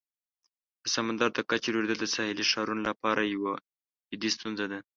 د 0.83 0.85
سمندر 0.95 1.29
د 1.33 1.39
کچې 1.49 1.69
لوړیدل 1.73 1.97
د 2.01 2.05
ساحلي 2.15 2.45
ښارونو 2.51 2.81
لپاره 2.89 3.21
یوه 3.35 3.53
جدي 4.11 4.29
ستونزه 4.35 4.65
ده. 4.71 4.79